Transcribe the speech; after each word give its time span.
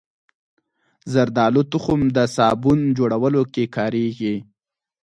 زردالو 1.13 1.61
تخم 1.71 2.01
د 2.15 2.17
صابون 2.35 2.79
جوړولو 2.97 3.41
کې 3.53 3.63
کارېږي. 3.75 4.35